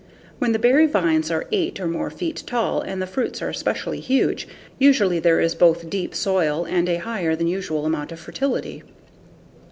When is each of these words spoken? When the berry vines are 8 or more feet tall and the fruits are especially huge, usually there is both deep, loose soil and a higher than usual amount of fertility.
When 0.39 0.51
the 0.51 0.57
berry 0.57 0.87
vines 0.87 1.29
are 1.29 1.45
8 1.51 1.79
or 1.79 1.85
more 1.85 2.09
feet 2.09 2.41
tall 2.47 2.81
and 2.81 2.99
the 2.99 3.05
fruits 3.05 3.39
are 3.39 3.49
especially 3.49 3.99
huge, 3.99 4.47
usually 4.79 5.19
there 5.19 5.39
is 5.39 5.53
both 5.53 5.91
deep, 5.91 6.13
loose 6.13 6.17
soil 6.19 6.65
and 6.65 6.89
a 6.89 6.95
higher 6.97 7.35
than 7.35 7.45
usual 7.45 7.85
amount 7.85 8.11
of 8.11 8.19
fertility. 8.19 8.81